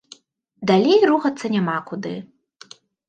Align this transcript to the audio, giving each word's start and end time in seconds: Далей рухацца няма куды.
Далей 0.71 1.05
рухацца 1.11 1.45
няма 1.57 1.77
куды. 1.91 2.15